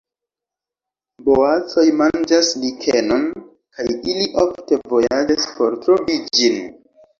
[1.27, 6.61] Boacoj manĝas likenon kaj ili ofte vojaĝas por trovi ĝin.